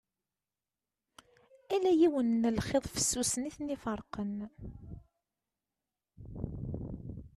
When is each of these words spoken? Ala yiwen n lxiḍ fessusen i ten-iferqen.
Ala 1.73 1.91
yiwen 1.99 2.29
n 2.41 2.53
lxiḍ 2.57 2.85
fessusen 2.93 3.47
i 3.49 3.51
ten-iferqen. 3.55 4.33